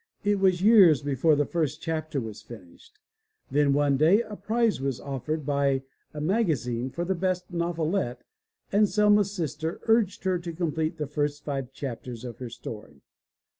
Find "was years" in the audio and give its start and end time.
0.39-1.03